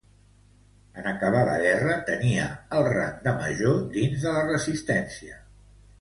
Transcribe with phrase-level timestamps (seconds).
[1.01, 2.47] En acabar la guerra tenia
[2.79, 5.39] el rang de major dins de la Resistència.